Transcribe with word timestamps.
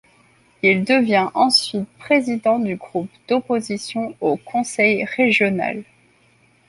Il 0.63 0.83
devient 0.83 1.27
ensuite 1.35 1.87
président 1.99 2.57
du 2.57 2.75
groupe 2.75 3.11
d'opposition 3.27 4.15
au 4.19 4.35
conseil 4.35 5.05
régional. 5.05 5.83